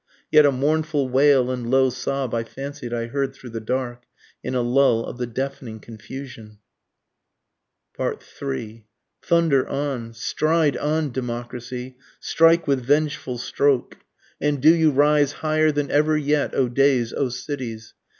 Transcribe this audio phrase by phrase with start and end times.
[0.31, 4.05] (Yet a mournful wail and low sob I fancied I heard through the dark,
[4.43, 6.57] In a lull of the deafening confusion.)
[7.99, 8.87] 3
[9.21, 10.13] Thunder on!
[10.15, 11.97] stride on, Democracy!
[12.19, 13.97] strike with vengeful stroke!
[14.41, 17.93] And do you rise higher than ever yet O days, O cities!